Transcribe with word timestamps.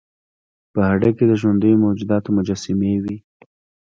په 0.73 0.79
هډه 0.89 1.09
کې 1.17 1.25
د 1.27 1.31
ژوندیو 1.41 1.81
موجوداتو 1.85 2.29
مجسمې 2.37 2.93
وې 3.03 3.17